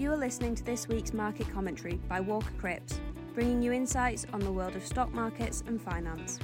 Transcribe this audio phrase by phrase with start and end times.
[0.00, 2.98] You are listening to this week's market commentary by Walker Crips,
[3.34, 6.38] bringing you insights on the world of stock markets and finance.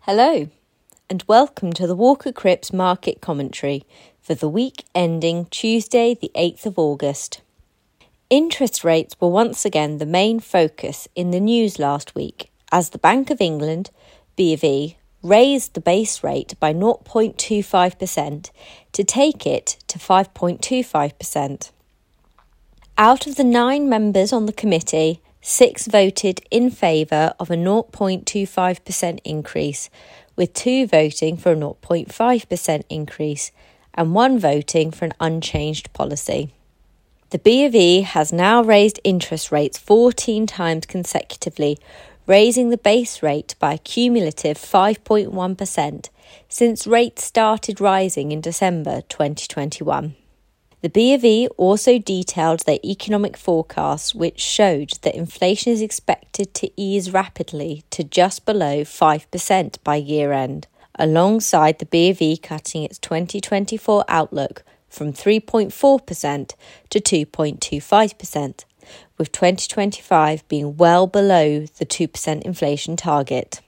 [0.00, 0.48] Hello,
[1.08, 3.84] and welcome to the Walker Crips market commentary
[4.20, 7.40] for the week ending Tuesday, the 8th of August.
[8.28, 12.98] Interest rates were once again the main focus in the news last week as the
[12.98, 13.92] Bank of England,
[14.34, 14.96] B of E,
[15.28, 18.50] raised the base rate by 0.25%
[18.92, 21.70] to take it to 5.25%.
[22.98, 29.18] Out of the nine members on the committee, six voted in favour of a 0.25%
[29.24, 29.90] increase,
[30.34, 33.52] with two voting for a 0.5% increase
[33.94, 36.52] and one voting for an unchanged policy.
[37.30, 41.78] The B of E has now raised interest rates 14 times consecutively,
[42.26, 46.08] raising the base rate by a cumulative 5.1%
[46.48, 50.16] since rates started rising in December 2021.
[50.82, 56.52] The B of E also detailed their economic forecasts, which showed that inflation is expected
[56.54, 62.36] to ease rapidly to just below 5% by year end, alongside the B of E
[62.36, 66.52] cutting its 2024 outlook from 3.4%
[66.90, 68.64] to 2.25%
[69.18, 73.60] with 2025 being well below the 2% inflation target.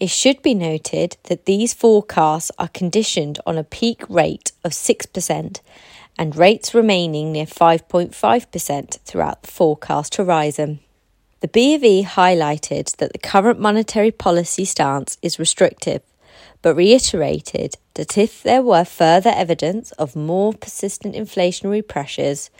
[0.00, 5.60] It should be noted that these forecasts are conditioned on a peak rate of 6%
[6.16, 10.80] and rates remaining near 5.5% throughout the forecast horizon.
[11.40, 16.02] The B of E highlighted that the current monetary policy stance is restrictive,
[16.62, 22.50] but reiterated that if there were further evidence of more persistent inflationary pressures,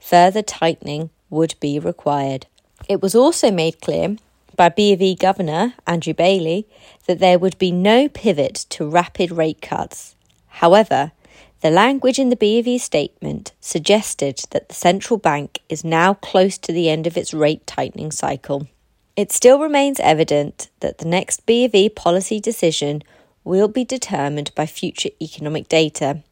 [0.00, 2.46] further tightening would be required.
[2.88, 4.16] It was also made clear
[4.56, 6.66] by B of E Governor Andrew Bailey
[7.06, 10.14] that there would be no pivot to rapid rate cuts.
[10.48, 11.12] However,
[11.60, 16.14] the language in the B of E statement suggested that the central bank is now
[16.14, 18.68] close to the end of its rate tightening cycle.
[19.16, 23.02] It still remains evident that the next B of E policy decision
[23.44, 26.22] will be determined by future economic data.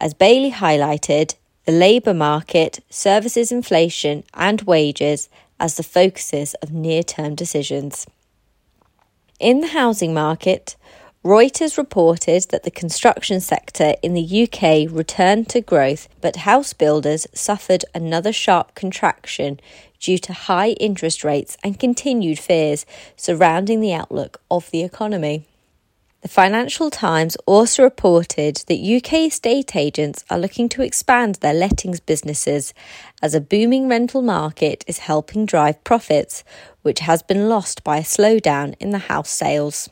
[0.00, 1.34] As Bailey highlighted,
[1.68, 5.28] the labour market, services inflation, and wages
[5.60, 8.06] as the focuses of near term decisions.
[9.38, 10.76] In the housing market,
[11.22, 17.26] Reuters reported that the construction sector in the UK returned to growth, but house builders
[17.34, 19.60] suffered another sharp contraction
[20.00, 25.47] due to high interest rates and continued fears surrounding the outlook of the economy.
[26.28, 32.00] The Financial Times also reported that UK estate agents are looking to expand their lettings
[32.00, 32.74] businesses
[33.22, 36.44] as a booming rental market is helping drive profits,
[36.82, 39.88] which has been lost by a slowdown in the house sales.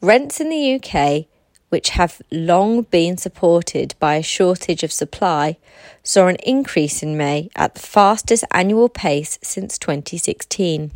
[0.00, 1.26] Rents in the UK,
[1.68, 5.58] which have long been supported by a shortage of supply,
[6.02, 10.90] saw an increase in May at the fastest annual pace since 2016.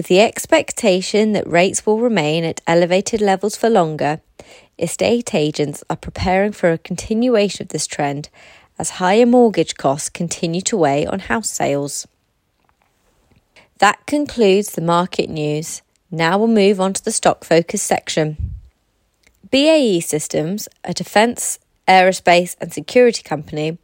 [0.00, 4.22] With the expectation that rates will remain at elevated levels for longer,
[4.78, 8.30] estate agents are preparing for a continuation of this trend
[8.78, 12.08] as higher mortgage costs continue to weigh on house sales.
[13.76, 15.82] That concludes the market news.
[16.10, 18.54] Now we'll move on to the stock focus section.
[19.50, 23.76] BAE Systems, a defence, aerospace, and security company,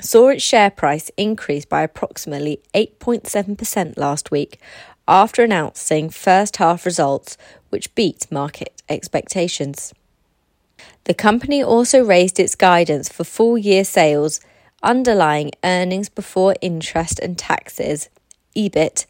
[0.00, 4.60] saw its share price increase by approximately 8.7% last week
[5.06, 7.36] after announcing first half results
[7.70, 9.92] which beat market expectations.
[11.04, 14.40] The company also raised its guidance for full year sales,
[14.82, 18.08] underlying earnings before interest and taxes,
[18.56, 19.06] EBIT,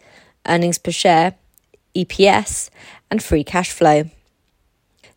[0.46, 1.34] earnings per share,
[1.94, 2.70] EPS,
[3.10, 4.10] and free cash flow.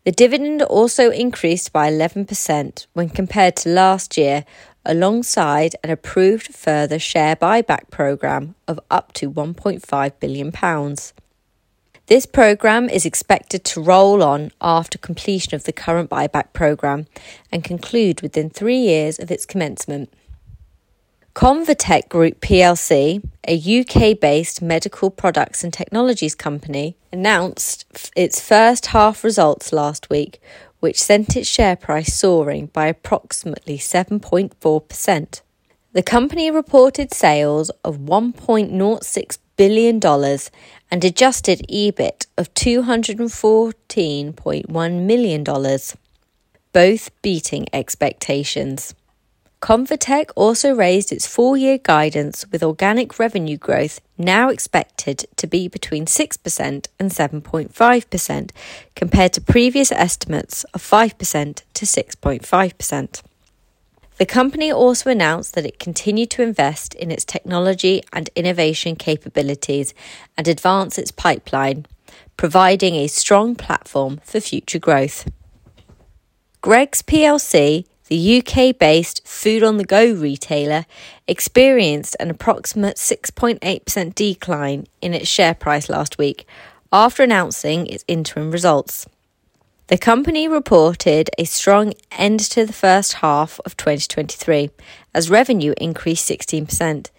[0.07, 4.45] The dividend also increased by 11% when compared to last year
[4.85, 10.95] alongside an approved further share buyback programme of up to £1.5 billion.
[12.05, 17.07] This programme is expected to roll on after completion of the current buyback programme
[17.51, 20.09] and conclude within three years of its commencement.
[21.37, 27.85] ConvaTec Group plc, a UK based medical products and technologies company, announced
[28.15, 30.41] its first half results last week
[30.79, 35.41] which sent its share price soaring by approximately 7.4%.
[35.93, 39.99] The company reported sales of $1.06 billion
[40.89, 45.43] and adjusted EBIT of $214.1 million,
[46.73, 48.95] both beating expectations.
[49.61, 55.67] ConvaTec also raised its full year guidance with organic revenue growth now expected to be
[55.67, 58.51] between 6% and 7.5%,
[58.95, 63.21] compared to previous estimates of 5% to 6.5%.
[64.17, 69.93] The company also announced that it continued to invest in its technology and innovation capabilities
[70.35, 71.85] and advance its pipeline,
[72.35, 75.29] providing a strong platform for future growth.
[76.61, 80.85] Greggs plc, the UK based food on the go retailer,
[81.27, 86.47] experienced an approximate 6.8% decline in its share price last week
[86.91, 89.05] after announcing its interim results.
[89.87, 94.69] The company reported a strong end to the first half of 2023
[95.13, 97.09] as revenue increased 16%,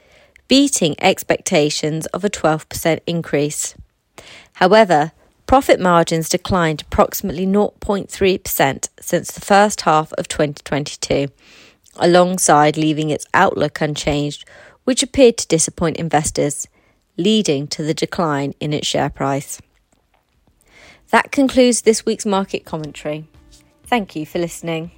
[0.48, 3.74] beating expectations of a 12% increase.
[4.54, 5.12] However,
[5.48, 11.28] profit margins declined approximately 0.3% since the first half of 2022,
[11.96, 14.44] alongside leaving its outlook unchanged,
[14.84, 16.68] which appeared to disappoint investors,
[17.16, 19.58] leading to the decline in its share price.
[21.10, 23.26] That concludes this week's market commentary.
[23.84, 24.90] Thank you for listening.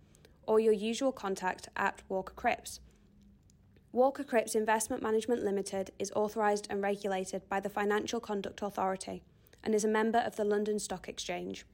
[0.47, 2.79] or your usual contact at Walker Crips.
[3.91, 9.23] Walker Crips Investment Management Limited is authorised and regulated by the Financial Conduct Authority
[9.63, 11.65] and is a member of the London Stock Exchange.